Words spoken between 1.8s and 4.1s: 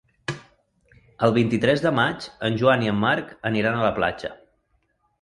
de maig en Joan i en Marc aniran a la